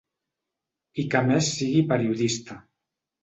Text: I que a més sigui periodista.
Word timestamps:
I 1.03 1.03
que 1.11 1.19
a 1.19 1.27
més 1.27 1.51
sigui 1.59 1.83
periodista. 1.91 2.57